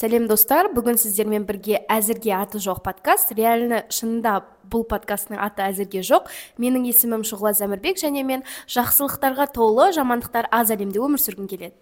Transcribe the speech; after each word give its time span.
сәлем 0.00 0.26
достар. 0.30 0.70
Бүгін 0.72 0.96
сіздермен 1.00 1.44
бірге 1.48 1.82
әзірге 1.90 2.32
аты 2.38 2.60
жоқ 2.62 2.80
подкаст. 2.86 3.34
Реально 3.36 3.82
шынында 3.92 4.38
бұл 4.70 4.86
подкасттың 4.88 5.40
аты 5.40 5.66
әзірге 5.66 6.04
жоқ 6.06 6.30
менің 6.62 6.86
есімім 6.88 7.24
шұғыла 7.28 7.52
зәмірбек 7.58 8.00
және 8.00 8.24
мен 8.24 8.44
жақсылықтарға 8.70 9.50
толы 9.56 9.90
жамандықтар 9.96 10.48
аз 10.56 10.72
әлемде 10.72 11.02
өмір 11.04 11.20
сүргім 11.20 11.50
келеді. 11.50 11.76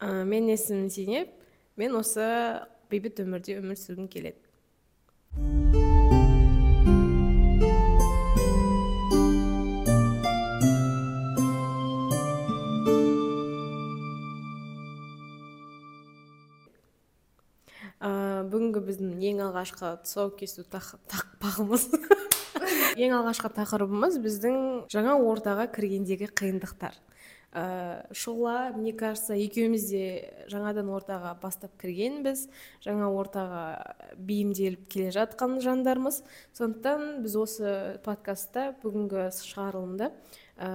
Ә, 0.00 0.24
менің 0.26 0.56
есімім 0.56 0.90
зейнеп. 0.90 1.30
Мен 1.76 1.94
осы 2.00 2.26
бейбіт 2.90 3.22
өмірде 3.22 3.60
өмір 3.60 3.78
сүргім 3.78 4.10
келеді. 4.10 5.65
Бүгінгі 18.52 18.82
біздің 18.86 19.16
ең 19.30 19.42
алғашқы 19.48 19.92
тұсау 20.04 20.30
кесу 20.38 20.64
тақпағымыз 20.72 21.88
ең 23.06 23.16
алғашқы 23.18 23.50
тақырыбымыз 23.56 24.20
біздің 24.24 24.56
жаңа 24.92 25.18
ортаға 25.20 25.66
кіргендегі 25.74 26.30
қиындықтар. 26.32 26.96
Ә, 27.56 28.04
шұғыла 28.12 28.74
мне 28.76 28.92
кажется 28.92 29.36
екеуміз 29.38 29.86
де 29.88 30.02
жаңадан 30.52 30.90
ортаға 30.92 31.32
бастап 31.40 31.72
кіргенбіз. 31.80 32.46
Жаңа 32.84 33.08
ортаға 33.08 33.62
бейімделіп 34.18 34.88
келе 34.92 35.12
жатқан 35.14 35.56
жандармыз. 35.64 36.20
Сондықтан 36.58 37.22
біз 37.24 37.36
осы 37.40 37.74
подкастта 38.04 38.74
бүгінгі 38.82 39.30
шығарылымда 39.38 40.10
ә, 40.58 40.70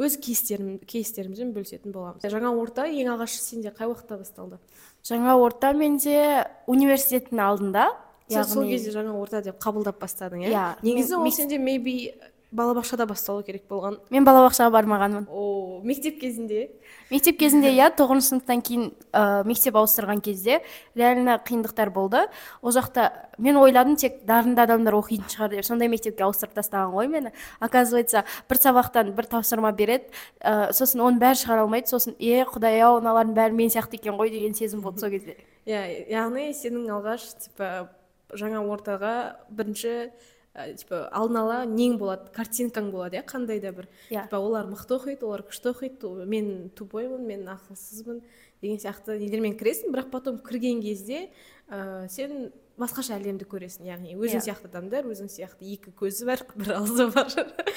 өз 0.00 0.16
кейстерімізбен 0.22 1.52
бөлісетін 1.52 1.92
боламыз. 1.92 2.24
Жаңа 2.32 2.52
орта 2.56 2.86
ең 2.88 3.12
алғаш 3.12 3.36
сенде 3.42 3.72
қай 3.74 3.90
уақытта 3.90 4.18
басталды? 4.22 4.58
Жаңа 5.04 5.36
орта 5.36 5.72
менде 5.76 6.46
университеттің 6.70 7.42
алдында 7.44 7.90
сен 8.30 8.46
сол 8.48 8.68
кезде 8.68 8.94
жаңа 8.94 9.12
орта 9.18 9.42
деп 9.44 9.58
қабылдап 9.60 9.98
бастадың 10.00 10.46
иә? 10.46 10.52
Иә 10.52 10.66
негізі 10.86 11.18
ол 11.18 11.30
сенде 11.34 11.58
мейби 11.60 12.14
балабақшада 12.52 13.06
басталу 13.08 13.42
керек 13.42 13.64
болған. 13.70 13.98
Мен 14.12 14.24
балабақшаға 14.26 14.70
бармағанмын. 14.74 15.26
О 15.28 15.80
мектеп 15.84 16.18
кезінде? 16.20 16.68
Мектеп 17.10 17.38
кезінде 17.40 17.72
иә 17.72 17.88
тоғызыншы 17.96 18.28
сыныптан 18.28 18.62
кейін 18.64 18.90
ә, 19.12 19.42
мектеп 19.48 19.76
ауыстырған 19.80 20.20
кезде 20.24 20.60
реально 20.94 21.38
қиындықтар 21.46 21.90
болды. 21.92 22.26
Ол 22.60 22.74
жақта 22.76 23.08
мен 23.38 23.56
ойладым 23.56 23.96
тек 23.96 24.20
дарынды 24.28 24.62
адамдар 24.62 24.96
оқитын 25.00 25.32
шығар 25.32 25.54
деп. 25.56 25.64
Сондай 25.64 25.88
мектепке 25.88 26.26
ауыстырып 26.26 26.54
тастаған 26.58 26.92
ғой 26.92 27.08
мені. 27.08 27.32
Оказывается 27.60 28.24
бір 28.48 28.60
сабақтан 28.60 29.14
бір 29.16 29.30
тапсырма 29.32 29.72
береді. 29.72 30.12
Ә, 30.40 30.72
сосын 30.76 31.00
оның 31.00 31.20
бәрін 31.22 31.40
шығара 31.40 31.64
алмайды. 31.64 31.88
Сосын 31.88 32.16
е 32.20 32.44
құдай 32.44 32.80
ау 32.84 33.00
мыналардың 33.00 33.34
бәрі 33.36 33.58
мен 33.58 33.72
сияқты 33.72 34.00
екен 34.00 34.20
ғой 34.20 34.30
деген 34.30 34.54
сезім 34.54 34.84
болды 34.84 35.00
сол 35.00 35.10
кезде. 35.10 35.36
Иә 35.66 36.08
яғни 36.10 36.52
сенің 36.56 36.88
алғаш 36.90 37.32
типа 37.46 37.88
жаңа 38.32 38.62
ортаға 38.64 39.14
бірінші 39.52 40.10
типа 40.52 41.06
алдын 41.16 41.38
ала 41.40 41.58
нең 41.68 41.96
болады 42.00 42.32
картинкаң 42.34 42.90
болады 42.92 43.18
иә 43.18 43.24
қандай 43.28 43.60
да 43.62 43.72
бір. 43.72 43.88
Иә. 44.10 44.26
Типа 44.26 44.40
олар 44.42 44.68
мықты 44.68 44.98
оқиды 44.98 45.24
олар 45.24 45.44
күшті 45.48 45.72
оқиды 45.72 46.26
мен 46.28 46.70
тупоймын 46.76 47.24
мен 47.26 47.46
ақылсызбын 47.48 48.20
деген 48.60 48.82
сияқты. 48.82 49.16
Нелермен 49.22 49.56
кіресің 49.56 49.94
бірақ 49.94 50.10
потом 50.12 50.38
кірген 50.44 50.82
кезде 50.84 51.30
ә, 51.68 52.08
сен 52.08 52.52
басқаша 52.82 53.14
әлемді 53.16 53.46
көресің 53.48 53.86
яғни 53.88 54.16
өзің 54.16 54.36
yeah. 54.36 54.42
Иә. 54.42 54.46
сияқты 54.48 54.68
адамдар 54.68 55.06
өзің 55.08 55.30
сияқты 55.32 55.68
екі 55.72 55.92
көзі 55.96 56.26
бар 56.28 56.42
бір 56.52 56.74
аузы 56.76 57.06
бар 57.14 57.30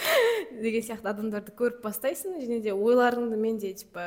деген 0.66 0.86
сияқты 0.86 1.12
адамдарды 1.12 1.54
көріп 1.56 1.80
бастайсың 1.86 2.40
және 2.42 2.60
де 2.66 2.74
ойларыңды 2.74 3.40
мен 3.40 3.60
де 3.62 3.74
типа 3.78 4.04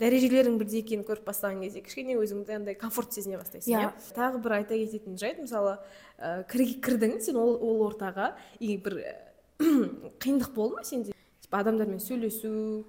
дәрежелерің 0.00 0.58
бірдей 0.60 0.84
екенін 0.84 1.06
көріп 1.08 1.26
бастаған 1.26 1.64
кезде 1.64 1.82
кішкене 1.86 2.16
өзіңді 2.20 2.56
андай 2.60 2.78
комфорт 2.78 3.14
сезіне 3.16 3.40
бастайсың 3.40 3.72
иә 3.72 3.84
yeah. 3.88 4.08
тағы 4.16 4.42
бір 4.44 4.58
айта 4.60 4.78
кететін 4.78 5.18
жайт 5.20 5.42
мысалы 5.42 5.78
ә, 6.18 6.44
кірдің 6.48 7.18
сен 7.24 7.40
ол, 7.40 7.56
ол 7.56 7.86
ортаға 7.88 8.34
и 8.60 8.76
бір 8.76 9.00
қиындық 10.22 10.52
болды 10.54 10.78
ма 10.78 10.84
сенде 10.84 11.16
типа 11.40 11.62
адамдармен 11.62 12.00
сөйлесу 12.02 12.84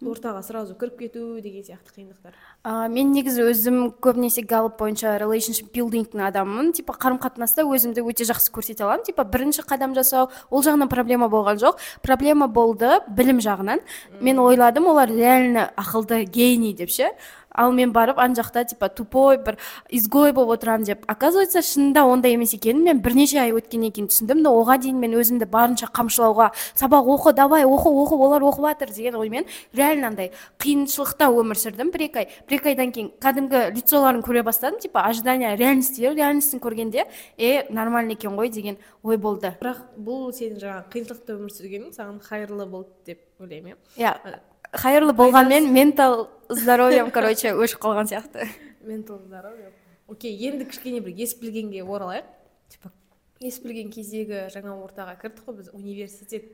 ортаға 0.00 0.40
сразу 0.42 0.74
кіріп 0.78 0.98
кету 0.98 1.40
деген 1.40 1.64
сияқты 1.64 1.92
қиындықтар. 1.96 2.36
Ә, 2.64 2.88
мен 2.88 3.12
негізі 3.12 3.44
өзім 3.50 3.78
көбінесе 4.00 4.44
галып 4.48 4.78
бойынша 4.80 5.18
relationship 5.20 5.68
buildingтің 5.74 6.22
адамымын. 6.30 6.72
Типа 6.76 6.96
қарым 6.96 7.20
қатынаста 7.20 7.66
өзімді 7.68 8.04
өте 8.08 8.24
жақсы 8.28 8.52
көрсете 8.54 8.86
аламын. 8.86 9.04
Типа 9.04 9.24
бірінші 9.28 9.66
қадам 9.68 9.94
жасау 9.96 10.30
ол 10.50 10.64
жағынан 10.64 10.88
проблема 10.88 11.28
болған 11.28 11.60
жоқ. 11.60 11.80
Проблема 12.02 12.48
болды 12.48 13.00
білім 13.08 13.42
жағынан. 13.44 13.84
Мен 14.20 14.40
ойладым 14.40 14.88
олар 14.88 15.12
реально 15.12 15.70
ақылды 15.76 16.24
гений 16.24 16.72
деп 16.72 16.90
ше. 16.90 17.12
Ал 17.54 17.72
мен 17.72 17.92
барып 17.92 18.18
ана 18.18 18.34
жақта 18.34 18.64
типа 18.68 18.88
тупой 18.88 19.38
бір 19.38 19.58
изгой 19.90 20.32
болып 20.32 20.58
отырамын 20.58 20.84
деп. 20.84 21.04
Оказывается 21.06 21.62
шынында 21.62 22.04
ондай 22.04 22.34
емес 22.34 22.54
екенін 22.54 22.84
мен 22.84 23.00
бірнеше 23.00 23.38
ай 23.40 23.52
өткеннен 23.52 23.92
кейін 23.92 24.08
түсіндім 24.08 24.42
но 24.42 24.54
оған 24.60 24.80
дейін 24.84 25.00
мен 25.00 25.14
өзімді 25.18 25.46
барынша 25.50 25.90
қамшылауға 25.90 26.50
сабақ 26.74 27.10
оқы 27.16 27.32
давай 27.34 27.64
оқы 27.64 27.90
оқы 27.90 28.16
олар 28.16 28.42
оқып 28.42 28.68
жатыр 28.70 28.94
деген 28.94 29.16
оймен 29.16 29.46
реально 29.74 30.08
андай 30.08 30.32
қиыншылықта 30.58 31.30
өмір 31.30 31.58
сүрдім 31.58 31.90
бір 31.90 32.06
екі 32.08 32.18
ай. 32.24 32.28
Бір 32.48 32.58
екі 32.60 32.72
айдан 32.74 32.92
кейін 32.92 33.10
кәдімгі 33.20 33.64
лицоларын 33.76 34.22
көре 34.22 34.42
бастадым 34.42 34.80
типа 34.80 35.04
ожидание 35.08 35.56
реальности 35.56 36.00
реальностін 36.06 36.60
көргенде 36.60 37.06
е 37.36 37.66
нормально 37.70 38.12
екен 38.12 38.36
ғой 38.36 38.50
деген 38.50 38.78
ой 39.02 39.16
болды. 39.16 39.54
Бірақ 39.60 39.82
бұл 39.96 40.30
сенің 40.34 40.60
жаңағы 40.62 40.86
қиыншылықта 40.94 41.36
өмір 41.38 41.54
сүргенің 41.56 41.96
саған 41.96 42.20
қайырлы 42.24 42.66
болды 42.66 42.90
деп 43.06 43.20
ойлаймын 43.40 43.76
иә. 43.96 44.14
Иә. 44.24 44.40
Қайырлы 44.72 45.14
болғанмен 45.16 45.70
ментал 45.72 46.28
здоровьем 46.48 47.10
короче 47.10 47.54
өшіп 47.54 47.82
қалған 47.82 48.10
сияқты. 48.10 48.46
Ментал 48.80 49.18
здоровье 49.18 49.72
окей 50.10 50.34
енді 50.48 50.66
кішкене 50.66 51.00
бір 51.00 51.14
ес 51.22 51.34
білгенге 51.38 51.82
оралайық. 51.84 52.26
Типа. 52.68 52.92
Ес 53.40 53.60
білген 53.62 53.90
кездегі 53.94 54.48
жаңа 54.52 54.74
ортаға 54.76 55.16
кірдік 55.20 55.46
қой 55.46 55.58
біз 55.60 55.70
университет. 55.72 56.50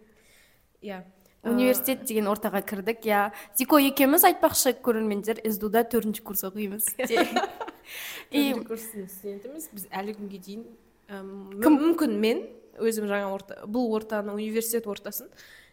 Иә. 0.83 1.03
Университет 1.47 2.05
деген 2.05 2.29
ортаға 2.31 2.63
кірдік 2.63 3.05
иә. 3.07 3.31
Зико 3.57 3.81
екеуміз 3.81 4.27
айтпақшы 4.29 4.77
көрермендер 4.85 5.41
сду 5.53 5.71
да 5.73 5.85
төртінші 5.85 6.23
курс 6.23 6.45
оқимыз. 6.49 6.93
Төртінші 6.99 8.67
курстың 8.69 9.09
студентіміз. 9.09 9.71
Біз 9.73 9.89
әлі 9.91 10.17
күнге 10.19 10.43
дейін 10.43 10.67
мүмкін 11.09 12.17
мен 12.21 12.47
өзім 12.83 13.07
жаңа 13.09 13.31
орта 13.33 13.61
бұл 13.67 13.93
ортаны 13.97 14.35
университет 14.35 14.87
ортасын 14.91 15.31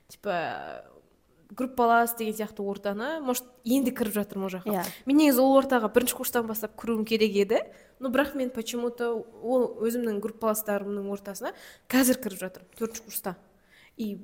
типа 0.07 0.83
группалас 1.56 2.16
деген 2.18 2.34
сияқты 2.34 2.64
ортаны 2.66 3.19
может 3.22 3.46
енді 3.64 3.94
кіріп 3.96 4.14
жатырмын 4.18 4.47
ол 4.47 4.53
жаққа. 4.53 4.74
Иә. 4.74 4.84
Мен 5.06 5.18
негізі 5.22 5.41
ол 5.44 5.58
ортаға 5.59 5.90
бірінші 5.94 6.18
курстан 6.18 6.47
бастап 6.47 6.75
кіруім 6.80 7.06
керек 7.06 7.36
еді. 7.36 7.62
Но 8.00 8.09
бірақ 8.09 8.36
мен 8.36 8.50
почему 8.50 8.90
то 8.90 9.25
ол 9.41 9.78
өзімнің 9.80 10.19
группаластарымның 10.24 11.09
ортасына 11.14 11.53
қазір 11.88 12.19
кіріп 12.24 12.40
жатырмын 12.41 12.78
төртінші 12.80 13.03
курста. 13.06 13.36
И 13.97 14.18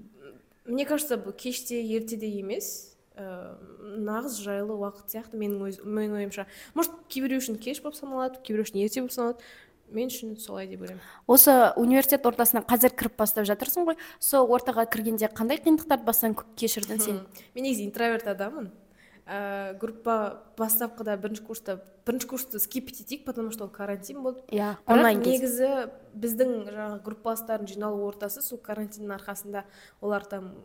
мне 0.66 0.86
кажется 0.86 1.18
бұл 1.18 1.34
кеште 1.34 1.82
ертеде 1.82 2.28
емес 2.40 2.98
ә, 3.16 3.56
нағыз 3.80 4.40
жайлы 4.44 4.76
уақыт 4.76 5.14
сияқты 5.14 5.38
менің 5.40 5.66
өз 5.70 5.80
менің 5.84 6.20
ойымша. 6.24 6.48
Может 6.74 6.94
кейбіреу 7.10 7.42
үшін 7.42 7.60
кеш 7.62 7.82
болып 7.84 7.98
саналады 8.00 8.42
кейбіреу 8.44 8.68
үшін 8.68 8.82
ерте 8.84 9.02
болып 9.02 9.14
саналады. 9.14 9.50
Мен 9.94 10.10
үшін 10.12 10.36
солай 10.40 10.68
деп 10.68 10.82
ойлаймын. 10.86 11.04
Осы 11.28 11.54
университет 11.80 12.26
ортасына 12.26 12.64
қазір 12.68 12.94
кіріп 12.98 13.18
бастап 13.20 13.48
жатырсың 13.50 13.88
ғой. 13.90 13.98
Сол 14.20 14.50
ортаға 14.54 14.86
кіргенде 14.90 15.32
қандай 15.34 15.62
қиындықтарды 15.64 16.06
бастан 16.06 16.36
кешірдің 16.60 17.02
сен? 17.04 17.24
Мен 17.56 17.68
негізі 17.68 17.88
интроверт 17.88 18.28
адаммын. 18.28 18.72
Ә, 19.30 19.78
группа 19.78 20.42
бастапқыда 20.58 21.14
бірінші 21.22 21.44
курста 21.46 21.76
бірінші 22.06 22.28
курсты 22.32 22.60
скипить 22.60 23.02
етейік 23.02 23.26
потому 23.26 23.52
что 23.52 23.66
ол 23.66 23.70
карантин 23.70 24.24
болды. 24.24 24.42
Иә 24.50 24.78
онлайн 24.88 25.22
негізі 25.22 25.92
біздің 26.18 26.66
жаңағы 26.72 27.04
группаластардың 27.06 27.70
жиналу 27.70 28.08
ортасы 28.08 28.42
сол 28.42 28.58
карантиннің 28.58 29.14
арқасында 29.20 29.66
олар 30.02 30.26
там 30.26 30.56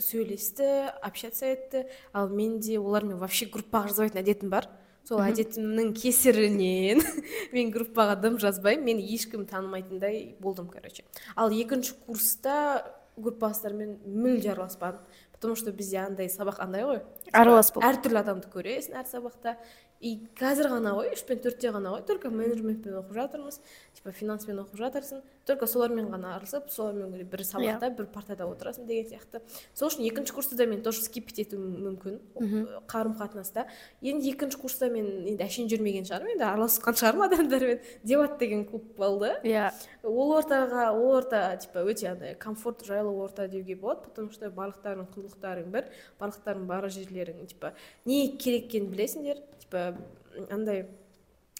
сөйлесті 0.00 0.92
общаться 1.02 1.46
етті. 1.46 1.86
Ал 2.12 2.28
менде 2.28 2.78
олармен 2.78 3.18
вообще 3.20 3.46
группаға 3.52 3.92
жазбайтын 3.92 4.22
әдетім 4.22 4.50
бар. 4.50 4.68
Сол 5.06 5.22
әдетімнің 5.22 5.92
кесірінен 5.96 7.02
мен 7.54 7.72
группаға 7.74 8.16
дым 8.20 8.40
жазбаймын. 8.42 8.84
Мен 8.90 9.02
ешкім 9.02 9.46
танымайтындай 9.46 10.36
болдым 10.42 10.68
короче. 10.72 11.04
Ал 11.36 11.54
екінші 11.54 11.94
курста 12.06 12.84
группаластармен 13.16 13.96
мүлде 14.04 14.52
араласпадым. 14.52 15.00
Потому 15.32 15.54
что 15.54 15.72
бізде 15.72 15.98
андай 16.00 16.28
сабақ 16.32 16.58
андай 16.64 16.82
ғой. 16.88 17.02
Аралас 17.32 17.70
болып 17.72 17.86
әртүрлі 17.90 18.20
адамды 18.22 18.48
көресің 18.52 18.96
әр 18.96 19.08
сабақта. 19.08 19.56
И 20.00 20.16
қазір 20.36 20.70
ғана 20.72 20.94
ғой 20.96 21.12
үш 21.12 21.22
пен 21.28 21.42
төртте 21.44 21.70
ғана 21.74 21.92
ғой. 21.92 22.02
Только 22.08 22.30
менеджментпен 22.32 22.96
оқып 23.02 23.14
жатырмыз. 23.20 23.60
Типа 23.98 24.12
финанспен 24.16 24.62
оқып 24.64 24.80
жатырсың. 24.80 25.20
Только 25.46 25.66
солармен 25.70 26.08
ғана 26.10 26.34
араласып 26.36 26.70
солармен 26.74 27.12
бір 27.30 27.42
сабақта 27.46 27.90
бір 27.94 28.08
партада 28.10 28.48
отырасың 28.50 28.86
деген 28.88 29.06
сияқты. 29.12 29.40
Сол 29.74 29.90
үшін 29.92 30.06
екінші 30.08 30.34
курста 30.34 30.56
да 30.58 30.66
мен 30.66 30.82
тоже 30.82 31.04
скипить 31.06 31.38
етуім 31.44 31.64
мүмкін 31.86 32.18
қарым 32.90 33.14
қатынаста. 33.18 33.66
Енді 34.02 34.32
екінші 34.34 34.58
курста 34.58 34.90
мен 34.90 35.06
енді 35.22 35.46
әшейін 35.46 35.70
жүрмеген 35.70 36.08
шығармын 36.08 36.34
енді 36.34 36.46
араласқан 36.48 36.98
шығармын 36.98 37.30
адамдармен. 37.30 37.80
Дебат 38.02 38.38
деген 38.42 38.66
клуб 38.66 38.90
болды. 38.98 39.32
Иә. 39.46 39.70
Ол 40.02 40.34
ортаға 40.40 40.90
ол 40.92 41.16
орта 41.20 41.44
типа 41.62 41.86
өте 41.86 42.10
андай 42.10 42.34
комфорт 42.34 42.84
жайлы 42.86 43.14
орта 43.14 43.48
деуге 43.48 43.76
болады 43.76 44.02
потому 44.10 44.30
что 44.30 44.50
барлықтарың 44.50 45.08
құндылықтарың 45.14 45.70
бір 45.70 45.90
барлықтарың 46.20 46.66
бар 46.66 46.90
жерлерің 46.90 47.46
типа 47.46 47.74
не 48.04 48.36
керек 48.36 48.66
екенін 48.66 48.90
білесіңдер. 48.92 49.42
Типа 49.62 49.94
андай 50.50 50.86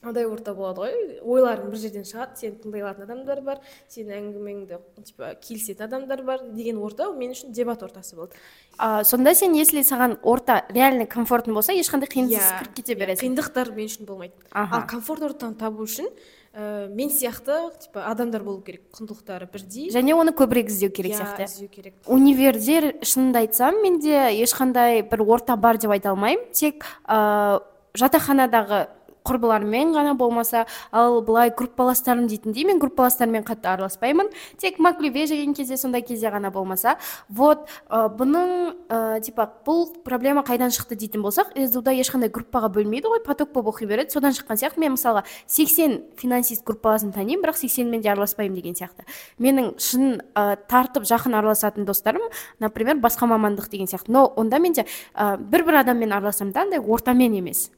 андай 0.05 0.27
орта 0.29 0.53
болады 0.55 0.83
ғой. 0.85 0.97
Ойларың 1.25 1.71
бір 1.73 1.81
жерден 1.81 2.05
шығады 2.07 2.37
сені 2.41 2.59
тыңдай 2.61 2.83
алатын 2.85 3.07
адамдар 3.07 3.41
бар 3.43 3.61
сенің 3.89 4.19
әңгімеңді 4.21 4.79
типа 5.09 5.31
келісетін 5.41 5.87
адамдар 5.87 6.23
бар 6.27 6.43
деген 6.53 6.79
орта 6.85 7.09
мен 7.17 7.33
үшін 7.33 7.55
дебат 7.57 7.83
ортасы 7.83 8.17
болды. 8.17 8.37
А, 8.79 9.05
сонда 9.05 9.35
сен 9.35 9.55
если 9.57 9.81
саған 9.81 10.19
орта 10.23 10.65
реально 10.69 11.07
комфортный 11.07 11.55
болса 11.55 11.73
ешқандай 11.73 12.11
қиынсыз 12.13 12.37
Иә, 12.37 12.59
кіріп 12.61 12.75
кете 12.77 12.93
иә, 12.93 12.99
бересің 13.01 13.25
қиындықтар 13.25 13.73
мен 13.73 13.89
үшін 13.89 14.07
болмайды. 14.07 14.35
Аха. 14.53 14.83
ал 14.83 14.87
комфорт 14.87 15.23
ортаны 15.23 15.57
табу 15.57 15.87
үшін 15.89 16.11
ә, 16.53 16.89
мен 16.93 17.09
сияқты 17.09 17.73
типа 17.81 18.05
адамдар 18.11 18.45
болу 18.45 18.61
керек 18.61 18.83
құндылықтары 18.93 19.49
бірдей. 19.51 19.89
Және 19.91 20.13
оны 20.13 20.37
көбірек 20.37 20.69
іздеу 20.69 20.91
керек 20.93 21.17
иә, 21.17 21.25
сияқты. 21.25 21.49
іздеу 21.49 21.69
керек. 21.73 21.95
Универде 22.07 22.99
шынымды 23.01 23.47
айтсам 23.47 23.81
менде 23.83 24.29
ешқандай 24.45 25.01
бір 25.09 25.25
орта 25.25 25.57
бар 25.57 25.79
деп 25.79 25.91
айта 25.91 26.11
алмаймын. 26.13 26.53
Тек 26.53 26.85
ә, 27.09 27.63
жатақханадағы 27.97 28.89
құрбыларыммен 29.27 29.93
ғана 29.95 30.15
болмаса 30.19 30.65
ал 30.93 31.21
былай 31.27 31.51
группаластарым 31.51 32.27
дейтіндей 32.31 32.65
мен 32.65 32.79
группаластарыммен 32.79 33.45
қатты 33.47 33.69
араласпаймын. 33.73 34.31
Тек 34.59 34.79
маклюбе 34.79 35.27
жеген 35.27 35.55
кезде 35.55 35.77
сондай 35.77 36.03
кезде 36.03 36.31
ғана 36.31 36.51
болмаса. 36.53 36.97
Вот 37.29 37.69
ә, 37.89 38.07
бұның 38.09 38.75
ә, 38.89 39.21
типа 39.21 39.49
бұл 39.67 39.89
проблема 40.05 40.45
қайдан 40.47 40.73
шықты 40.75 40.97
дейтін 40.97 41.25
болсақ 41.27 41.55
сду 41.69 41.83
ешқандай 41.83 42.31
группаға 42.31 42.71
бөлмейді 42.73 43.11
ғой 43.11 43.23
поток 43.25 43.53
болып 43.53 43.75
оқи 43.75 43.89
береді. 43.91 44.15
Содан 44.15 44.35
шыққан 44.37 44.61
сияқты 44.61 44.81
мен 44.81 44.97
мысалға 44.97 45.25
80 45.47 46.17
финансист 46.21 46.65
группаласын 46.67 47.13
танимын 47.15 47.45
бірақ 47.45 47.61
сексенімен 47.61 48.03
де 48.03 48.11
араласпаймын 48.13 48.57
деген 48.61 48.79
сияқты. 48.79 49.07
Менің 49.43 49.75
шын 49.83 50.21
ә, 50.35 50.57
тартып 50.69 51.07
жақын 51.09 51.37
араласатын 51.39 51.87
достарым 51.89 52.29
например 52.61 53.01
басқа 53.03 53.29
мамандық 53.31 53.71
деген 53.71 53.91
сияқты. 53.91 54.13
Но 54.13 54.27
онда 54.37 54.59
менде 54.59 54.87
бір 55.15 55.67
бір 55.67 55.83
адаммен 55.83 56.13
араласамын 56.13 56.53
да 56.53 56.63
андай 56.67 56.81
ортамен 56.81 57.35
емес. 57.39 57.71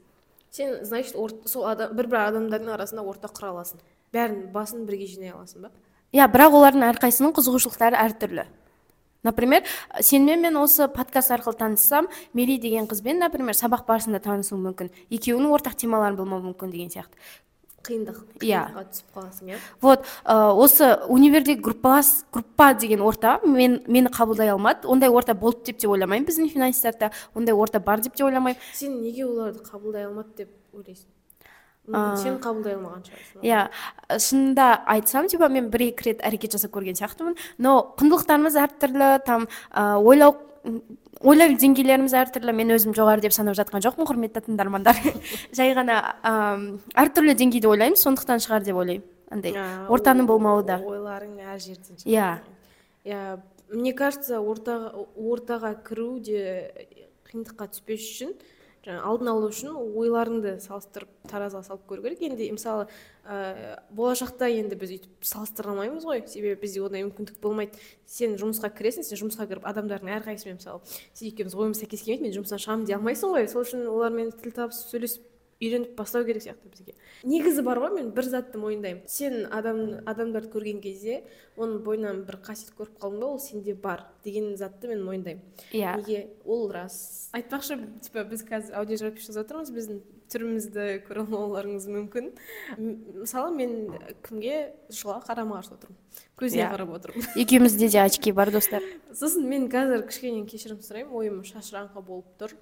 Сен 0.58 0.78
значит 0.84 1.14
сол 1.46 1.66
адам 1.70 1.94
бір 1.96 2.10
бір 2.10 2.20
адамдардың 2.26 2.74
арасында 2.74 3.06
орта 3.06 3.30
құра 3.30 3.54
аласың. 3.54 3.80
Бәрін 4.12 4.48
басын 4.52 4.86
бірге 4.88 5.06
жинай 5.06 5.32
аласың 5.32 5.68
ба? 5.68 5.72
Иә 6.12 6.26
бірақ 6.32 6.56
олардың 6.58 6.86
әрқайсысының 6.92 7.34
қызығушылықтары 7.36 7.98
әртүрлі. 8.02 8.46
Например 9.26 9.64
сенімен 10.00 10.44
мен 10.46 10.56
осы 10.60 10.86
подкаст 10.88 11.32
арқылы 11.34 11.58
таныссам 11.58 12.06
мери 12.32 12.56
деген 12.58 12.86
қызбен 12.86 13.18
например 13.18 13.56
сабақ 13.58 13.84
барысында 13.88 14.20
танысуым 14.22 14.62
мүмкін. 14.68 14.92
Екеуінің 15.10 15.52
ортақ 15.56 15.74
темаларын 15.82 16.16
білмеуім 16.16 16.52
мүмкін 16.52 16.70
деген 16.72 16.92
сияқты. 16.94 17.18
Қиындық 17.88 18.18
Иә. 18.44 18.62
қиындыққа 18.68 18.84
түсіп 18.92 19.16
қаласың 19.16 19.52
иә? 19.52 19.58
Вот 19.82 20.04
ә, 20.24 20.36
осы 20.52 20.90
универдегі 21.08 21.60
группалас 21.64 22.24
группа 22.32 22.74
деген 22.74 23.00
орта 23.00 23.40
мен 23.44 23.82
мені 23.86 24.08
қабылдай 24.12 24.52
алмады. 24.52 24.86
Ондай 24.86 25.08
орта 25.08 25.34
болды 25.34 25.64
деп 25.72 25.78
те 25.78 25.88
ойламаймын 25.88 26.28
біздің 26.28 26.52
финансистарда 26.52 27.10
ондай 27.34 27.54
орта 27.54 27.80
бар 27.80 28.00
деп 28.00 28.14
те 28.14 28.24
ойламаймын. 28.24 28.60
Сен 28.74 29.00
неге 29.02 29.24
оларды 29.26 29.64
қабылдай 29.64 30.06
алмады 30.06 30.36
деп 30.36 30.50
ойлайсың? 30.72 31.08
Сен 32.20 32.36
қабылдай 32.42 32.76
алмаған 32.76 33.02
шығарсың. 33.06 33.42
Иә 33.42 34.18
шынында 34.18 34.68
айтсам 34.94 35.28
типа 35.28 35.48
мен 35.48 35.70
бір 35.72 35.88
екі 35.90 36.10
рет 36.10 36.22
әрекет 36.26 36.54
жасап 36.56 36.72
көрген 36.76 36.98
сияқтымын. 36.98 37.36
Но 37.58 37.94
құндылықтарымыз 37.98 38.58
әртүрлі 38.64 39.10
там 39.26 39.48
ойлау 40.04 40.36
ойлау 41.24 41.54
деңгейлеріміз 41.58 42.14
әртүрлі 42.14 42.52
мен 42.54 42.74
өзім 42.76 42.92
жоғары 42.94 43.24
деп 43.24 43.32
санап 43.34 43.56
жатқан 43.58 43.82
жоқпын 43.82 44.06
құрметті 44.06 44.44
тыңдармандар. 44.46 44.98
Жай 45.56 45.72
ғана 45.74 45.96
әртүрлі 46.98 47.34
деңгейде 47.38 47.70
ойлаймыз 47.70 48.04
сондықтан 48.04 48.44
шығар 48.44 48.66
деп 48.68 48.76
ойлаймын. 48.78 49.06
Андай 49.28 49.52
Ә, 49.52 49.64
ортаның 49.92 50.24
болмауы 50.24 50.62
да. 50.64 50.78
ойларың 50.80 51.34
әр 51.44 51.58
жерден 51.60 51.98
Иә. 52.06 52.38
иә 53.04 53.38
мне 53.68 53.92
кажется 53.92 54.38
ортаға 54.40 55.74
кіру 55.84 56.18
де 56.18 56.70
қиындыққа 57.28 57.66
түспес 57.74 58.06
үшін 58.08 58.32
алдын 58.88 59.30
алу 59.32 59.48
үшін 59.52 59.74
ойларыңды 59.76 60.56
салыстырып 60.64 61.10
таразыға 61.28 61.62
салып 61.66 61.84
көру 61.90 62.04
керек. 62.06 62.22
Енді 62.24 62.48
мысалы 62.54 62.86
ә, 63.24 63.78
болашақта 63.94 64.48
енді 64.48 64.78
біз 64.80 64.94
өйтіп 64.96 65.28
салыстыра 65.28 65.74
алмаймыз 65.74 66.06
ғой. 66.08 66.24
Себебі 66.26 66.60
бізде 66.62 66.82
ондай 66.86 67.04
мүмкіндік 67.06 67.40
болмайды. 67.42 67.78
Сен 68.06 68.36
жұмысқа 68.40 68.72
кіресің 68.74 69.06
сен 69.06 69.20
жұмысқа 69.22 69.48
кіріп 69.50 69.68
адамдардың 69.68 70.14
әрқайсысымен 70.18 70.60
мысалы 70.60 70.80
сіз 71.12 71.32
екеуміз 71.32 71.58
ойымыз 71.58 71.82
сәйкес 71.84 72.06
келмейді 72.06 72.28
мен 72.28 72.36
жұмыстан 72.38 72.64
шығамын 72.64 72.88
дей 72.88 72.98
алмайсың 72.98 73.34
ғой. 73.36 73.48
Сол 73.52 73.66
үшін 73.66 73.84
олармен 73.90 74.32
тіл 74.32 74.56
табысып 74.56 74.94
сөйлесіп 74.94 75.28
үйреніп 75.58 75.96
бастау 75.98 76.24
керек 76.24 76.42
сияқты 76.44 76.70
бізге. 76.70 76.94
Негізі 77.26 77.62
бар 77.66 77.80
ғой 77.82 77.94
мен 77.96 78.10
бір 78.14 78.28
затты 78.30 78.60
мойындаймын. 78.62 79.02
Сен 79.10 79.46
адам 79.50 79.80
адамдарды 80.06 80.52
көрген 80.52 80.78
кезде 80.84 81.24
оның 81.58 81.80
бойынан 81.86 82.20
бір 82.28 82.38
қасиет 82.46 82.76
көріп 82.78 83.00
қалдың 83.02 83.18
ба 83.24 83.32
ол 83.32 83.40
сенде 83.42 83.74
бар 83.74 84.04
деген 84.24 84.52
затты 84.56 84.86
мен 84.92 85.02
мойындаймын. 85.02 85.42
Иә. 85.72 85.96
Неге? 85.98 86.28
Ол 86.44 86.70
рас. 86.70 87.28
Айтпақшы 87.34 87.80
типа 88.06 88.22
біз 88.30 88.44
қазір 88.46 88.78
аудиожапись 88.78 89.26
жасап 89.26 89.48
отырмыз 89.48 89.72
біздің 89.74 89.98
түрімізді 90.28 90.86
көре 91.08 91.24
алмауларыңыз 91.24 91.88
мүмкін. 91.90 92.30
Мысалы 92.78 93.50
мен 93.56 93.74
кімге? 94.26 94.74
Жылға 94.92 95.22
қарама 95.24 95.58
қарсы 95.58 95.74
отырмын. 95.74 95.98
Көзіне 96.38 96.66
Иә. 96.66 96.70
қарап 96.74 96.92
отырмын. 96.98 97.26
Екеумізде 97.42 97.88
де 97.88 98.02
очки 98.04 98.30
бар 98.32 98.52
достар. 98.52 98.84
Сосын 99.10 99.48
мен 99.48 99.66
қазір 99.72 100.04
кішкене 100.06 100.44
кешірім 100.46 100.82
сұраймын. 100.84 101.14
Ойым 101.16 101.40
шашыраңқы 101.48 102.04
болып 102.04 102.28
тұр. 102.38 102.54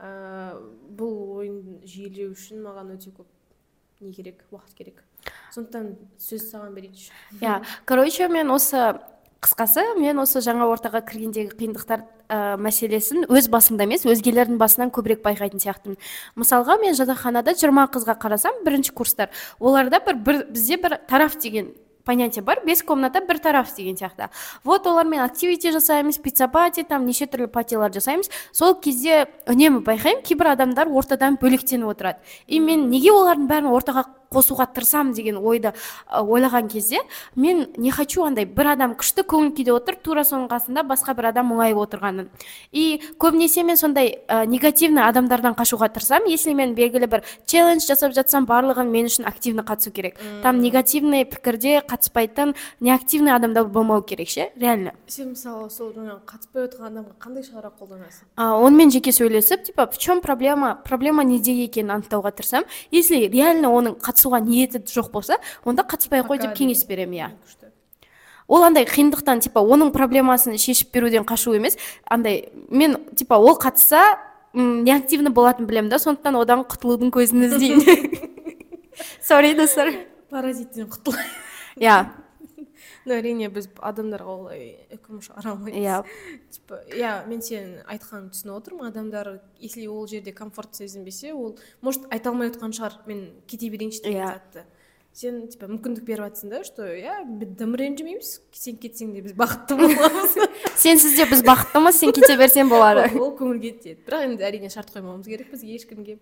Бұл 0.00 1.14
ойынды 1.40 1.80
жүйелеу 1.84 2.32
үшін 2.32 2.64
маған 2.64 2.94
өте 2.96 3.12
көп 3.12 3.28
не 4.00 4.12
керек 4.16 4.42
уақыт 4.50 4.74
керек. 4.78 5.02
Сондықтан 5.52 5.94
сөз 6.16 6.46
саған 6.48 6.74
берейінші 6.76 7.10
иә 7.42 7.60
короче 7.84 8.28
мен 8.28 8.50
осы 8.54 8.94
қысқасы 9.44 9.82
мен 9.98 10.20
осы 10.20 10.40
жаңа 10.44 10.68
ортаға 10.68 11.00
кіргендегі 11.08 11.52
қиындықтар 11.56 12.02
ә, 12.28 12.56
мәселесін 12.60 13.24
өз 13.28 13.48
басымда 13.52 13.86
емес 13.88 14.04
өзгелердің 14.08 14.58
басынан 14.60 14.92
көбірек 14.92 15.22
байқайтын 15.24 15.62
сияқтымын. 15.64 15.96
Мысалға 16.36 16.76
мен 16.80 16.96
жатақханада 16.96 17.54
жиырма 17.56 17.86
қызға 17.92 18.18
қарасам 18.20 18.60
бірінші 18.66 18.92
курстар. 18.92 19.32
Оларда 19.58 20.02
бір, 20.04 20.20
бір 20.20 20.42
бізде 20.52 20.76
бір 20.80 20.98
тараф 21.08 21.38
деген 21.40 21.72
понятие 22.10 22.42
бар 22.42 22.60
бес 22.66 22.82
комната 22.82 23.20
бір 23.20 23.38
тараф 23.38 23.70
деген 23.76 23.94
сияқты. 23.94 24.28
Вот 24.64 24.86
олармен 24.86 25.20
активити 25.20 25.70
жасаймыз 25.70 26.18
пицца 26.18 26.48
пати 26.48 26.82
там 26.82 27.06
неше 27.06 27.30
түрлі 27.30 27.46
патилар 27.46 27.92
жасаймыз. 27.94 28.30
Сол 28.52 28.74
кезде 28.82 29.28
үнемі 29.46 29.84
байқаймын 29.86 30.24
кейбір 30.26 30.56
адамдар 30.56 30.90
ортадан 30.90 31.38
бөлектеніп 31.38 31.94
отырады. 31.94 32.18
И 32.48 32.58
мен 32.58 32.88
неге 32.90 33.12
олардың 33.14 33.46
бәрін 33.46 33.70
ортаға 33.70 34.08
қосуға 34.30 34.68
тырысамын 34.70 35.10
деген 35.10 35.38
ойды 35.42 35.72
ойлаған 36.06 36.68
кезде 36.70 37.00
мен 37.34 37.64
не 37.76 37.90
хочу 37.90 38.22
андай 38.22 38.44
бір 38.46 38.76
адам 38.76 38.92
күшті 38.94 39.24
көңіл 39.26 39.50
күйде 39.56 39.72
отыр 39.74 39.96
тура 39.98 40.22
соның 40.22 40.46
қасында 40.52 40.84
басқа 40.86 41.16
бір 41.18 41.32
адам 41.32 41.48
мұңайып 41.50 41.80
отырғанын. 41.82 42.28
И 42.70 43.00
көбінесе 43.18 43.64
мен 43.66 43.76
сондай 43.76 44.20
ә, 44.28 44.46
негативный 44.46 45.02
адамдардан 45.02 45.56
қашуға 45.58 45.88
тырысамын 45.90 46.30
если 46.30 46.54
мен 46.54 46.76
белгілі 46.78 47.08
бір 47.10 47.24
челлендж 47.50 47.88
жасап 47.90 48.14
жатсам 48.14 48.46
барлығын 48.46 48.86
мен 48.86 49.10
үшін 49.10 49.26
активно 49.26 49.64
қатысу 49.66 49.90
керек. 49.90 50.20
Там 50.44 50.62
негативный 50.62 51.24
пікірде 51.24 51.82
қатыспайтын 51.82 52.54
неактивный 52.78 53.34
адамдар 53.34 53.66
болмау 53.66 54.02
керек 54.02 54.30
ше 54.30 54.52
реально. 54.54 54.94
Сен 55.08 55.34
мысалы 55.34 55.66
сол 55.74 55.90
жаңағы 55.90 56.22
қатыспай 56.30 56.68
отырған 56.68 56.94
адамға 56.94 57.18
қандай 57.18 57.42
шара 57.50 57.72
қолданасың? 57.74 58.30
А, 58.36 58.54
онымен 58.62 58.94
жеке 58.94 59.10
сөйлесіп 59.10 59.66
типа 59.66 59.90
в 59.90 59.98
чем 59.98 60.20
проблема 60.20 60.76
проблема 60.86 61.24
неде 61.24 61.50
екенін 61.64 61.98
анықтауға 61.98 62.30
тырысамын. 62.38 62.70
Если 62.92 63.26
реально 63.26 63.74
оның 63.74 63.98
қатысуға 64.20 64.40
ниеті 64.44 64.82
жоқ 64.84 65.10
болса 65.12 65.38
онда 65.64 65.82
қатыспай 65.82 66.20
ақ 66.20 66.28
қой 66.28 66.40
деп 66.40 66.54
кеңес 66.56 66.86
беремін 66.86 67.14
иә. 67.14 67.30
ол 68.48 68.64
андай 68.64 68.84
қиындықтан 68.84 69.40
типа 69.40 69.60
оның 69.60 69.92
проблемасын 69.92 70.58
шешіп 70.58 70.92
беруден 70.92 71.24
қашу 71.24 71.54
емес. 71.54 71.76
Андай 72.04 72.50
мен 72.68 72.96
типа 73.16 73.36
ол 73.38 73.56
қатысса 73.58 74.18
неактивный 74.52 75.30
болатынын 75.30 75.68
білемін 75.68 75.90
да 75.90 75.98
сондықтан 75.98 76.36
одан 76.36 76.64
құтылудың 76.64 77.10
көзін 77.10 77.46
іздеймін. 77.46 78.18
Сорри 79.22 79.54
достар. 79.54 79.92
Паразиттен 80.30 80.88
құтыл 80.90 81.14
иә. 81.76 82.06
Ну 83.06 83.14
әрине 83.16 83.48
біз 83.52 83.68
адамдарға 83.80 84.34
олай 84.34 84.64
үкім 84.96 85.20
шығара 85.24 85.54
алмаймыз 85.54 85.78
иә. 85.80 86.00
Типа 86.56 86.80
иә 86.94 87.12
мен 87.28 87.40
сенің 87.44 87.84
айтқаныңды 87.90 88.34
түсініп 88.34 88.56
отырмын. 88.58 88.90
Адамдар 88.90 89.30
если 89.58 89.86
ол 89.86 90.06
жерде 90.06 90.32
комфорт 90.32 90.74
сезінбесе 90.76 91.32
ол 91.32 91.56
может 91.80 92.04
айта 92.10 92.30
алмай 92.30 92.50
отқан 92.50 92.74
шығар. 92.76 93.00
Мен 93.06 93.30
кете 93.46 93.70
берейінші 93.70 94.02
деген 94.04 94.22
Иә. 94.22 94.34
затты. 94.34 94.64
Сен 95.12 95.48
типа 95.50 95.66
мүмкіндік 95.66 96.04
беріп 96.06 96.28
жатрсың 96.28 96.50
да 96.52 96.62
что 96.64 96.84
иә 96.86 97.24
біз 97.26 97.56
дым 97.58 97.74
ренжімейміз. 97.74 98.28
Сен 98.54 98.76
кетсең 98.78 99.14
де 99.16 99.22
біз 99.24 99.32
бақытты 99.34 99.74
боламыз 99.80 100.36
сенсіз 100.78 101.16
де 101.18 101.26
біз 101.26 101.42
бақыттымыз 101.42 101.98
сен 101.98 102.12
кете 102.14 102.36
берсең 102.38 102.70
болады 102.70 103.08
ол 103.18 103.32
көңілге 103.34 103.72
тиеді 103.82 104.04
бірақ 104.06 104.28
енді 104.28 104.46
әрине 104.46 104.70
шарт 104.70 104.92
қоймауымыз 104.94 105.26
керек 105.26 105.50
бізге 105.50 105.74
ешкімге. 105.74 106.18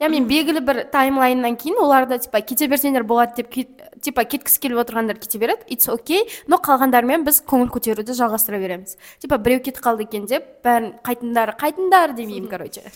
Иә 0.00 0.08
мен 0.08 0.26
белгілі 0.26 0.62
бір 0.64 0.82
таймлайннан 0.90 1.56
кейін 1.60 1.80
оларды 1.84 2.18
типа 2.24 2.40
кете 2.40 2.66
берсеңдер 2.72 3.04
болады 3.04 3.42
деп 3.42 3.52
типа 4.00 4.24
кеткісі 4.24 4.62
келіп 4.64 4.80
отырғандар 4.82 5.20
кете 5.20 5.38
береді. 5.38 5.66
Итс 5.68 5.90
окей 5.92 6.24
но 6.48 6.56
қалғандармен 6.56 7.26
біз 7.26 7.42
көңіл 7.44 7.68
көтеруді 7.74 8.16
жалғастыра 8.16 8.60
береміз. 8.62 8.96
Типа 9.20 9.36
біреу 9.38 9.60
кетіп 9.60 9.84
қалды 9.84 10.08
екен 10.08 10.24
деп 10.30 10.62
бәрін 10.64 10.94
қайтыңдар 11.04 11.54
қайтыңдар 11.60 12.16
демеймін 12.16 12.48
короче. 12.48 12.88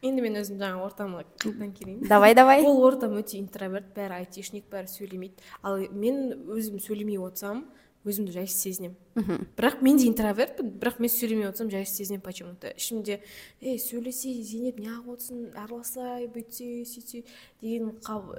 Енді 0.00 0.22
мен 0.22 0.38
өзім 0.38 0.60
жаңа 0.60 0.84
ортама 0.86 1.24
қайтадан 1.42 1.72
келейін. 1.74 2.06
Давай 2.08 2.34
давай. 2.38 2.62
Ол 2.62 2.84
ортам 2.86 3.16
өте 3.18 3.36
интроверт 3.40 3.90
бәрі 3.96 4.22
айтишник 4.22 4.68
бәрі 4.70 4.86
сөйлемейді. 4.86 5.42
Ал 5.66 5.82
мен 5.90 6.46
өзім 6.46 6.78
сөйлемей 6.78 7.18
отырсам 7.18 7.66
өзімді 8.08 8.32
жайсыз 8.34 8.62
сезінемін. 8.64 8.96
Бірақ 9.58 9.82
мен 9.82 9.98
де 9.98 10.06
интровертпін 10.08 10.70
бірақ 10.80 11.00
мен 11.02 11.12
сөйлемей 11.12 11.48
отырсам 11.48 11.70
жайсыз 11.72 11.96
сезінемін 12.00 12.22
почему 12.24 12.54
то 12.60 12.70
ішімде 12.70 13.20
ей 13.60 13.78
сөйлесе 13.82 14.32
зейнеп 14.42 14.78
неғып 14.80 15.10
отырсың 15.14 15.44
араласай 15.58 16.28
бүйтсе 16.32 16.84
сөйтсе 16.88 17.24
деген 17.60 17.92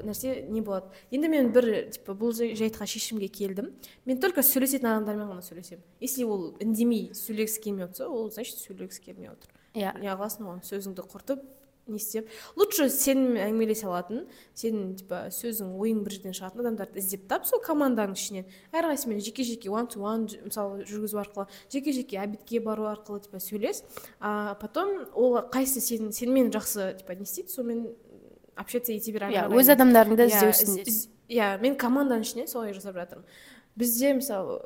нәрсе 0.07 0.47
не 0.49 0.61
болады. 0.61 0.89
Енді 1.11 1.29
мен 1.29 1.51
бір 1.53 1.91
типа 1.93 2.15
бұл 2.17 2.33
жайтқа 2.33 2.87
шешімге 2.87 3.27
келдім. 3.27 3.73
Мен 4.05 4.19
только 4.19 4.41
сөйлесетін 4.41 4.91
адамдармен 4.93 5.29
ғана 5.33 5.45
сөйлесемін. 5.45 5.83
Если 5.99 6.23
ол 6.23 6.53
үндемей 6.63 7.11
сөйлегісі 7.13 7.63
келмей 7.63 7.89
отырса 7.89 8.09
ол 8.09 8.31
значит 8.31 8.57
сөйлегісі 8.63 9.03
келмей 9.05 9.33
отыр. 9.33 9.51
Иә. 9.75 9.93
Неғыласың 10.01 10.47
оған 10.47 10.63
сөзіңді 10.65 11.05
құртып 11.11 11.43
не 11.89 11.97
істеп. 11.97 12.29
Лучше 12.55 12.89
сенімен 12.89 13.39
әңгімелесе 13.43 13.87
алатын 13.89 14.25
сенің 14.57 14.95
типа 15.01 15.21
сөзің 15.33 15.75
ойың 15.79 16.03
бір 16.05 16.17
жерден 16.17 16.37
шығатын 16.37 16.63
адамдарды 16.63 17.01
іздеп 17.01 17.27
тап 17.29 17.45
сол 17.49 17.61
команданың 17.65 18.17
ішінен. 18.17 18.47
Әрқайсысымен 18.71 19.21
жеке 19.25 19.43
жеке 19.43 19.69
one 19.73 19.89
to 19.89 20.01
one 20.03 20.27
мысалы 20.45 20.85
жүргізу 20.85 21.21
арқылы 21.21 21.47
жеке 21.71 21.93
жеке 21.93 22.19
обедке 22.19 22.59
бару 22.59 22.87
арқылы 22.89 23.23
типа 23.25 23.39
сөйлес. 23.43 23.83
А 24.19 24.55
потом 24.61 25.07
ол 25.13 25.37
қайсы 25.51 25.81
сен 25.81 26.11
сенімен 26.11 26.51
жақсы 26.53 26.99
типа 26.99 27.15
не 27.15 27.23
істейді 27.27 27.51
сонымен 27.51 27.87
общаться 28.55 28.91
ете 28.93 29.11
бер 29.11 29.29
иә 29.29 29.47
өз 29.47 29.69
адамдарыңды 29.71 30.27
иә, 30.27 30.49
іздеу 30.51 31.09
иә 31.29 31.53
мен 31.61 31.77
команданың 31.79 32.25
ішінен 32.25 32.47
солай 32.51 32.73
жасап 32.73 32.97
жатырмын. 32.99 33.25
Бізде 33.79 34.13
мысалы 34.17 34.59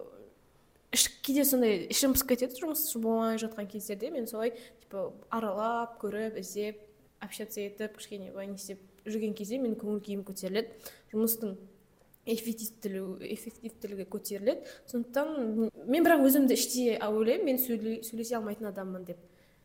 кейде 1.22 1.46
сондай 1.46 1.88
ішім 1.90 2.14
пысып 2.14 2.34
кетеді 2.34 2.58
жұмыс 2.62 2.86
болмай 3.02 3.38
жатқан 3.42 3.70
кездерде 3.70 4.10
мен 4.14 4.28
солай 4.30 4.54
типа 4.82 5.12
аралап 5.30 6.00
көріп 6.02 6.40
іздеп 6.42 6.82
общаться 7.24 7.62
етіп 7.64 7.98
кішкене 7.98 8.32
былай 8.32 8.48
не 8.48 8.60
істеп 8.60 8.80
жүрген 9.06 9.34
кезде 9.38 9.60
менің 9.64 9.80
көңіл 9.82 10.02
күйім 10.04 10.24
көтеріледі 10.28 10.70
жұмыстың 11.14 11.58
эффективтілігі 12.26 14.06
көтеріледі 14.08 14.64
сондықтан 14.88 15.72
мен 15.88 16.06
бірақ 16.06 16.24
өзімді 16.30 16.56
іштей 16.56 16.96
ойлаймын 16.96 17.46
мен 17.52 17.58
сөйлесе 17.60 18.38
алмайтын 18.38 18.72
адаммын 18.72 19.04
деп. 19.10 19.20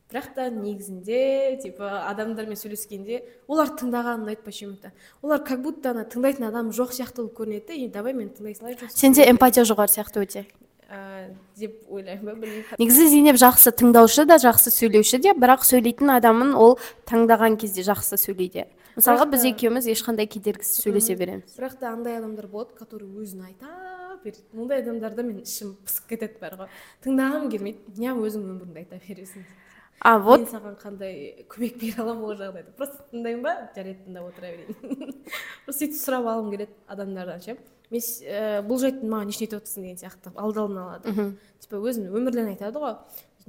Бірақ 0.08 0.34
та 0.34 0.48
негізінде 0.50 1.60
типа 1.62 2.08
адамдармен 2.08 2.56
сөйлескенде 2.56 3.20
олар 3.46 3.68
тыңдаған 3.76 4.24
ұнайды 4.24 4.42
почему 4.42 4.76
то 4.80 4.90
олар 5.22 5.44
как 5.44 5.60
будто 5.62 5.90
ана 5.90 6.06
тыңдайтын 6.08 6.48
адам 6.48 6.70
жоқ 6.72 6.96
сияқты 6.96 7.20
болып 7.20 7.36
көрінеді 7.36 7.66
да 7.68 7.74
и 7.74 7.88
давай 7.88 8.14
мен 8.16 8.30
тыңдай 8.32 8.56
салайыншы 8.56 8.88
сенде 8.88 9.28
эмпатия 9.28 9.64
жоғары 9.68 9.92
сияқты 9.92 10.24
өте. 10.24 10.46
Деп 10.88 11.84
ойлаймын. 11.92 12.24
Ба 12.24 12.34
білмеймін. 12.34 12.64
Негізі 12.80 13.08
зейнеп 13.12 13.36
жақсы 13.40 13.72
тыңдаушы 13.76 14.24
да 14.28 14.38
жақсы 14.40 14.72
сөйлеуші 14.72 15.20
де 15.20 15.34
бірақ 15.36 15.66
сөйлейтін 15.68 16.14
адамын 16.16 16.54
ол 16.56 16.78
таңдаған 17.10 17.58
кезде 17.60 17.84
жақсы 17.84 18.16
сөйлейді. 18.16 18.64
Мысалға 18.96 19.28
біз 19.30 19.44
екеуміз 19.52 19.86
ешқандай 19.92 20.26
кедергісіз 20.26 20.80
сөйлесе 20.82 21.14
береміз. 21.20 21.52
Бірақ 21.58 21.76
та 21.78 21.92
андай 21.92 22.16
адамдар 22.18 22.48
болады 22.48 22.74
который 22.78 23.06
өзін 23.06 23.44
айта 23.46 23.68
береді 24.24 24.42
ондай 24.56 24.80
адамдарда 24.82 25.22
мен 25.22 25.44
ішім 25.44 25.76
пысып 25.84 26.08
кетеді 26.10 26.40
бәрі 26.40 26.64
ғой. 26.64 26.72
Тыңдағым 27.04 27.46
келмейді. 27.52 27.94
Неғып 28.00 28.24
өзің 28.26 28.48
өміріңді 28.48 28.82
айта 28.82 28.98
бересің. 29.04 29.44
А 30.00 30.18
вот 30.18 30.44
мен 30.44 30.50
саған 30.50 30.76
қандай 30.78 31.46
көмек 31.50 31.78
бере 31.80 32.02
аламын 32.02 32.28
ол 32.28 32.36
жағдайда 32.38 32.74
просто 32.78 33.06
тыңдаймын 33.10 33.42
ба? 33.42 33.54
Жарайды 33.74 34.04
тыңдап 34.06 34.28
отыра 34.30 34.52
берейін. 34.52 35.16
Просто 35.64 35.84
сөйтіп 35.84 35.98
сұрап 35.98 36.28
алғым 36.30 36.52
келеді 36.54 36.76
адамдардан 36.86 37.42
ше 37.42 37.56
мен 37.90 38.02
ә, 38.02 38.60
бұл 38.66 38.78
жайтты 38.82 39.08
маған 39.08 39.30
не 39.30 39.34
үшін 39.34 39.46
айтып 39.48 39.62
отырсың 39.62 39.86
деген 39.86 39.98
сияқты. 40.02 40.34
Алды 40.36 40.62
алдын 40.62 40.82
алады 40.84 41.32
типа 41.58 41.80
өзін 41.82 42.12
өмірден 42.12 42.52
айтады 42.52 42.82
ғой. 42.82 42.94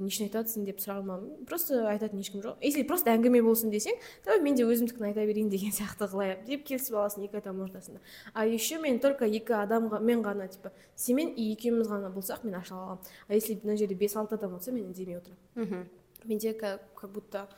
Не 0.00 0.08
үшін 0.08 0.26
айтып 0.26 0.38
жатрсың 0.40 0.64
деп 0.64 0.78
сұрағанмын 0.80 1.44
просто 1.44 1.82
айтатын 1.90 2.22
ешкім 2.22 2.40
жоқ. 2.40 2.56
Если 2.64 2.86
просто 2.88 3.12
әңгіме 3.12 3.42
болсын 3.44 3.68
десең 3.68 3.98
давай 4.24 4.40
мен 4.40 4.56
де 4.56 4.64
өзімдікін 4.64 5.10
айта 5.10 5.26
берейін 5.28 5.50
деген 5.52 5.74
сияқты 5.76 6.08
қылайық 6.08 6.46
деп 6.46 6.64
келісіп 6.64 6.96
аласың 6.96 7.26
екі 7.26 7.36
адам 7.42 7.60
ортасында. 7.66 8.00
А 8.32 8.46
еще 8.48 8.80
мен 8.80 8.98
только 8.98 9.28
екі 9.28 9.58
адамға 9.60 10.00
мен 10.00 10.24
ғана 10.24 10.48
типа 10.48 10.72
сенімен 10.96 11.34
и 11.36 11.52
екеуміз 11.52 11.92
ғана 11.92 12.08
болсақ 12.14 12.46
мен 12.48 12.56
аша 12.62 12.78
аламын. 12.80 13.04
А 13.28 13.34
если 13.34 13.60
мына 13.60 13.76
жерде 13.76 13.94
бес 13.94 14.16
алты 14.16 14.40
адам 14.40 14.56
болса 14.56 14.72
мен 14.72 14.88
үндемей 14.88 15.20
отырамын. 15.20 15.84
Менде 16.24 16.52
как 16.52 17.10
будто 17.10 17.48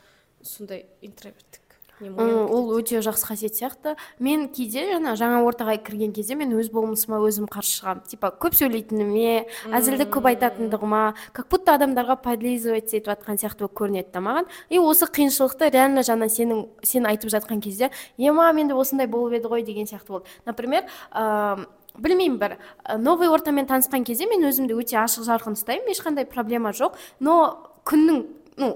сондай 0.42 0.86
интроверттік 1.00 1.62
ол 2.10 2.72
өте 2.74 3.00
жақсы 3.02 3.26
қасиет 3.28 3.54
сияқты. 3.54 3.94
Мен 4.18 4.48
кейде 4.52 4.84
жаңа 4.90 5.14
жаңа 5.18 5.42
ортаға 5.46 5.76
кірген 5.84 6.12
кезде 6.14 6.34
мен 6.34 6.52
өз 6.56 6.70
болмысыма 6.72 7.20
өзім 7.22 7.46
қарсы 7.50 7.78
шығамын. 7.78 8.06
Типа 8.08 8.32
көп 8.42 8.56
сөйлейтініме 8.58 9.46
әзілді 9.70 10.08
көп 10.10 10.26
айтатындығыма 10.32 11.02
как 11.32 11.48
будто 11.52 11.76
адамдарға 11.76 12.16
подлизывать 12.24 12.90
етіп 12.90 13.12
жатқан 13.12 13.38
сияқты 13.38 13.66
болып 13.66 13.76
көрінеді 13.78 14.10
да 14.14 14.24
маған. 14.24 14.50
И 14.68 14.78
осы 14.78 15.06
қиыншылықты 15.06 15.70
реально 15.70 16.02
жаңа 16.02 16.28
сенің 16.32 16.66
сен 16.82 17.06
айтып 17.06 17.30
жатқан 17.30 17.62
кезде 17.62 17.90
ема 18.16 18.50
менде 18.52 18.74
осындай 18.74 19.06
болып 19.06 19.38
еді 19.38 19.52
ғой 19.52 19.62
деген 19.62 19.86
сияқты 19.86 20.16
болды. 20.16 20.26
Например 20.46 20.88
білмеймін 21.98 22.38
бір 22.40 22.58
новый 22.98 23.28
ортамен 23.28 23.68
танысқан 23.68 24.04
кезде 24.04 24.26
мен 24.26 24.48
өзімді 24.48 24.74
өте 24.74 24.96
ашық 24.98 25.28
жарқын 25.28 25.58
ұстаймын 25.58 25.92
ешқандай 25.92 26.26
проблема 26.26 26.72
жоқ. 26.72 26.96
Но 27.20 27.68
күннің 27.84 28.24
ну 28.56 28.72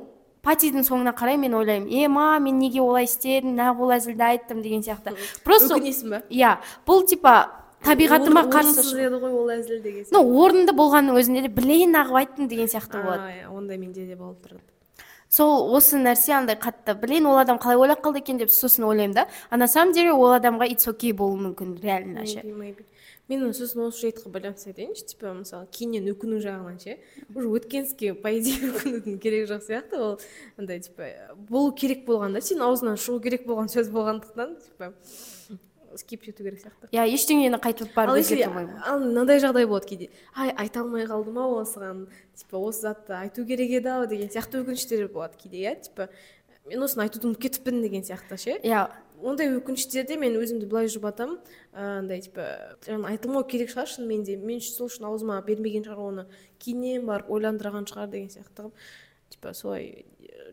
патидің 0.47 0.87
соңына 0.87 1.13
қарай 1.17 1.39
мен 1.41 1.55
ойлаймын 1.59 1.91
е 1.91 2.09
ма 2.09 2.39
мен 2.39 2.59
неге 2.61 2.81
олай 2.81 3.09
істедім 3.09 3.57
неғып 3.59 3.81
ол 3.83 3.95
әзілді 3.97 4.27
айттым 4.29 4.63
деген 4.63 4.85
сияқты. 4.87 5.17
Просто 5.45 5.75
өкінесің 5.75 6.15
ба 6.15 6.23
иә 6.31 6.57
бұл 6.87 7.03
типа 7.09 7.35
табиғатыма 7.87 8.47
қарсы 8.53 8.87
еді 8.95 9.19
ғой 9.23 9.35
ол 9.35 9.51
әзіл 9.57 9.83
деген 9.83 10.07
ну 10.15 10.23
орынды 10.45 10.75
болғанның 10.77 11.19
өзінде 11.21 11.47
де 11.49 11.53
білейін 11.53 11.99
ағып 12.03 12.21
айттым 12.23 12.49
деген 12.49 12.71
сияқты 12.71 13.03
болады. 13.03 13.27
иә 13.43 13.51
ондай 13.51 13.79
менде 13.79 14.07
де 14.07 14.17
болып 14.17 14.39
тұрады. 14.47 14.63
Сол 15.29 15.75
осы 15.75 15.99
нәрсе 15.99 16.33
андай 16.39 16.57
қатты 16.57 16.95
білейін 16.95 17.27
ол 17.27 17.39
адам 17.39 17.59
қалай 17.59 17.77
ойлап 17.77 18.01
қалды 18.05 18.23
екен? 18.23 18.39
деп 18.39 18.51
сосын 18.51 18.85
ойлаймын 18.85 19.15
да. 19.15 19.27
А 19.51 19.57
на 19.57 19.67
самом 19.69 19.93
деле 19.93 20.13
ол 20.13 20.33
адамға 20.33 20.71
итс 20.73 20.89
окей 20.89 21.13
болуы 21.13 21.41
мүмкін 21.49 21.81
реально 21.83 22.27
ше 22.27 22.43
мен 23.29 23.53
сосын 23.53 23.87
осы 23.89 24.07
жайтқа 24.07 24.31
байланысты 24.31 24.71
айтайыншы 24.71 25.07
типа 25.13 25.33
мысалы 25.35 25.67
кейіннен 25.75 26.07
өкіну 26.13 26.39
жағынан 26.43 26.79
ше. 26.83 26.99
Уже 27.35 27.49
өткен 27.49 27.87
іске 27.89 28.15
по 28.15 28.31
идее 28.31 28.71
өкінудің 28.71 29.19
керегі 29.19 29.51
жоқ 29.51 29.65
сияқты. 29.67 29.99
Ол 29.99 30.21
андай 30.57 30.81
типа 30.81 31.11
болу 31.37 31.73
керек 31.75 32.07
болған 32.07 32.39
да 32.39 32.43
сенің 32.45 32.69
аузыңнан 32.69 33.01
шығу 33.01 33.23
керек 33.25 33.47
болған 33.49 33.73
сөз 33.73 33.91
болғандықтан 33.91 34.57
типа 34.63 34.93
скип 35.97 36.29
ету 36.29 36.45
керек 36.45 36.61
сияқты. 36.61 36.91
Иә 36.93 37.07
ештеңені 37.17 37.59
қайтып 37.63 37.95
барып 37.97 38.21
өзгерте 38.21 38.47
алмаймын 38.47 38.81
ал 38.85 39.01
мынандай 39.01 39.41
жағдай 39.43 39.67
болады 39.67 39.89
кейде. 39.89 40.11
Ай 40.37 40.53
айта 40.53 40.85
алмай 40.85 41.07
қалдым 41.09 41.39
ау 41.41 41.59
осыған 41.63 42.07
типа 42.37 42.61
осы 42.61 42.87
затты 42.87 43.17
айту 43.17 43.47
керек 43.49 43.71
еді 43.81 43.95
ау 43.95 44.07
деген 44.07 44.29
сияқты 44.29 44.61
өкініштер 44.61 45.09
болады 45.09 45.39
кейде 45.41 45.63
иә? 45.65 45.75
Типа 45.83 46.11
мен 46.67 46.83
осыны 46.83 47.07
айтуды 47.07 47.31
ұмытып 47.31 47.47
кетіппін 47.47 47.81
деген 47.81 48.05
сияқты 48.05 48.37
ше. 48.37 48.59
Иә 48.61 48.91
ондай 49.23 49.51
өкініштерде 49.57 50.17
мен 50.21 50.37
өзімді 50.41 50.69
былай 50.71 50.91
жұбатамын. 50.93 51.39
Андай 51.73 52.21
типа 52.25 52.77
жаңа 52.87 53.13
айтылмау 53.15 53.47
керек 53.49 53.73
шығар 53.73 53.91
шынымен 53.93 54.25
де. 54.27 54.37
Мен 54.37 54.61
сол 54.65 54.91
үшін 54.91 55.09
аузыма 55.09 55.39
бермеген 55.47 55.87
шығар 55.87 56.03
оны. 56.03 56.27
Кейіннен 56.63 57.07
барып 57.09 57.31
ойландырған 57.31 57.89
шығар 57.89 58.11
деген 58.13 58.33
сияқты 58.33 58.63
қылып 58.63 58.85
типа 59.35 59.55
солай 59.55 60.07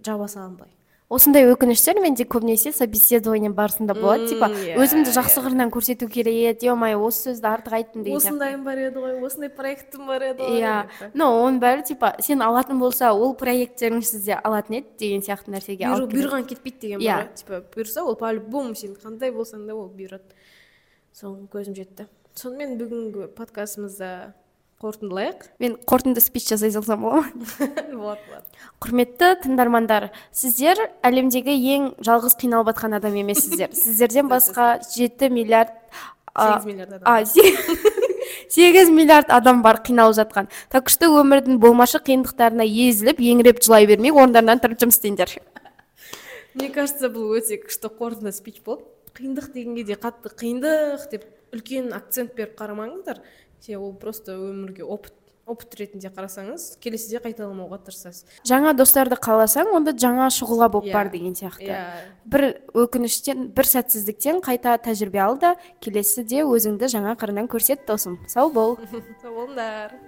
жаба 0.05 0.27
саламын 0.27 0.57
былай. 0.61 0.75
Осындай 1.13 1.45
өкініштер 1.47 1.99
менде 2.01 2.25
көбінесе 2.25 2.73
собеседование 2.75 3.51
барысында 3.53 3.95
болады. 3.97 4.27
Типа 4.31 4.49
иә, 4.49 4.77
өзімді 4.81 5.13
жақсы 5.15 5.43
қырынан 5.45 5.71
көрсету 5.73 6.09
керек 6.11 6.33
еді 6.33 6.71
е 6.73 6.95
осы 6.97 7.29
сөзді 7.29 7.49
артық 7.51 7.77
айттым 7.77 8.03
деген 8.03 8.17
осындайым 8.17 8.63
бар 8.65 8.81
еді 8.87 9.03
ғой 9.03 9.19
осындай 9.25 9.49
проектім 9.53 10.07
бар 10.07 10.27
еді 10.31 10.43
ғой 10.43 10.59
иә. 10.59 11.11
но 11.13 11.29
оның 11.45 11.59
бәрі 11.63 11.85
типа 11.87 12.15
сен 12.19 12.41
алатын 12.41 12.79
болса 12.79 13.13
ол 13.13 13.35
проекттерің 13.35 14.01
сізде 14.01 14.35
алатын 14.35 14.81
еді 14.81 14.97
деген 14.99 15.21
сияқты 15.21 15.53
нәрсеге 15.53 15.87
бұйырған 15.87 16.47
кетпейді 16.49 16.79
деген 16.81 16.99
бар 16.99 17.29
иә. 17.29 17.33
Типа 17.35 17.63
бұйырса 17.75 18.03
ол 18.03 18.15
по 18.15 18.31
любому 18.31 18.75
сен 18.75 18.95
қандай 18.95 19.31
болсаң 19.31 19.67
да 19.67 19.75
ол 19.75 19.89
бұйырады. 19.93 20.37
Соған 21.13 21.47
көзім 21.47 21.75
жетті. 21.77 22.07
Сонымен 22.33 22.79
бүгінгі 22.79 23.27
подкастымызды 23.37 24.33
қорытындылайық 24.83 25.45
мен 25.63 25.77
қорытынды 25.87 26.21
спич 26.21 26.49
жасай 26.51 26.71
салсам 26.75 27.01
бола 27.05 27.23
ма? 27.23 27.47
Болады 27.57 28.21
болады 28.27 28.43
құрметті 28.83 29.29
тыңдармандар 29.45 30.09
сіздер 30.35 30.81
әлемдегі 31.07 31.55
ең 31.75 31.91
жалғыз 32.03 32.35
қиналып 32.41 32.73
жатқан 32.73 32.97
адам 32.99 33.15
емессіздер 33.23 33.71
сіздерден 33.83 34.29
басқа 34.31 34.75
жеті 34.91 35.31
миллиард 35.33 35.71
сегіз 36.35 36.65
миллиард 36.65 36.93
адам. 36.93 37.25
сегіз 38.49 38.89
миллиард 38.89 39.29
адам 39.29 39.61
бар 39.61 39.79
қиналып 39.85 40.17
жатқан. 40.17 40.49
Так 40.69 40.89
что 40.89 41.11
өмірдің 41.21 41.59
болмашы 41.61 42.01
қиындықтарына 42.01 42.65
езіліп 42.65 43.21
еңіреп 43.21 43.61
жылай 43.63 43.87
бермей 43.87 44.11
орындарынан 44.11 44.61
тұрып 44.63 44.81
жұмыс 44.83 44.97
істеңдер. 44.99 45.37
Мне 46.53 46.69
кажется 46.69 47.09
бұл 47.09 47.37
өте 47.37 47.59
күшті 47.61 47.89
қорытынды 47.99 48.33
спич 48.33 48.61
болды 48.65 48.85
қиындық 49.17 49.53
дегенге 49.53 49.83
де 49.85 49.97
қатты 49.97 50.33
қиындық 50.33 51.07
деп 51.11 51.25
үлкен 51.53 51.93
акцент 51.93 52.35
беріп 52.35 52.57
қарамаңыздар. 52.57 53.21
Ол 53.79 53.93
просто 53.95 54.35
өмірге 54.35 54.83
опыт 54.83 55.13
опыт 55.43 55.75
ретінде 55.75 56.07
қарасаңыз 56.13 56.77
келесіде 56.83 57.19
қайталамауға 57.23 57.81
тырысасыз. 57.83 58.23
Жаңа 58.47 58.71
достарды 58.77 59.17
қаласаң 59.19 59.73
онда 59.75 59.91
жаңа 59.91 60.29
шұғыла 60.31 60.69
болып 60.71 60.93
бар 60.93 61.09
иә, 61.09 61.15
деген 61.17 61.35
сияқты. 61.35 61.67
Иә. 61.67 61.81
бір 62.23 62.45
өкініштен 62.71 63.49
бір 63.51 63.67
сәтсіздіктен 63.67 64.39
қайта 64.45 64.77
тәжірибе 64.79 65.19
ал 65.19 65.35
да 65.37 65.55
келесіде 65.83 66.45
өзіңді 66.47 66.87
жаңа 66.95 67.17
қырынан 67.19 67.51
көрсет 67.51 67.83
досым. 67.87 68.21
Сау 68.27 68.51
бол. 68.55 68.77
Сау 69.21 69.35
болыңдар. 69.35 69.99